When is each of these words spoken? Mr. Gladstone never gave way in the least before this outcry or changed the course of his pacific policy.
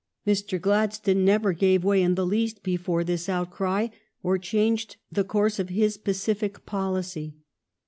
Mr. 0.25 0.59
Gladstone 0.59 1.23
never 1.23 1.53
gave 1.53 1.83
way 1.83 2.01
in 2.01 2.15
the 2.15 2.25
least 2.25 2.63
before 2.63 3.03
this 3.03 3.29
outcry 3.29 3.89
or 4.23 4.39
changed 4.39 4.95
the 5.11 5.23
course 5.23 5.59
of 5.59 5.69
his 5.69 5.95
pacific 5.99 6.65
policy. 6.65 7.35